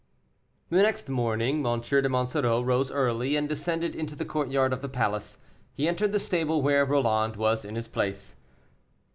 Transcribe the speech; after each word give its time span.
The 0.71 0.81
next 0.81 1.09
morning, 1.09 1.63
M. 1.63 1.79
de 1.79 2.09
Monsoreau 2.09 2.63
rose 2.63 2.89
early, 2.89 3.35
and 3.35 3.47
descended 3.47 3.95
into 3.95 4.15
the 4.15 4.25
courtyard 4.25 4.73
of 4.73 4.81
the 4.81 4.89
palace. 4.89 5.37
He 5.75 5.87
entered 5.87 6.11
the 6.11 6.17
stable, 6.17 6.63
where 6.63 6.83
Roland 6.85 7.35
was 7.35 7.63
in 7.63 7.75
his 7.75 7.87
place. 7.87 8.35